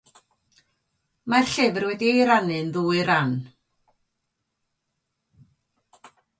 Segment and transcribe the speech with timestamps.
[1.33, 3.37] Mae'r llyfr wedi ei rannu'n ddwy ran.